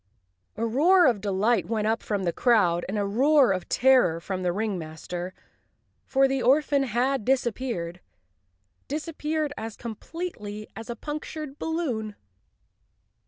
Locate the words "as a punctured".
10.75-11.59